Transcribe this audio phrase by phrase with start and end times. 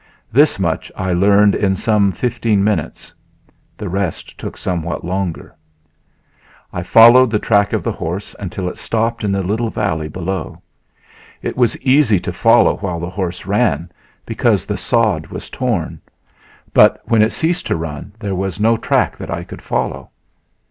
[0.31, 3.13] This much I learned in some fifteen minutes;
[3.77, 5.55] the rest took somewhat longer.
[6.73, 10.59] "I followed the track of the horse until it stopped in the little valley below.
[11.43, 13.91] It was easy to follow while the horse ran,
[14.25, 16.01] because the sod was torn;
[16.73, 20.09] but when it ceased to run there was no track that I could follow.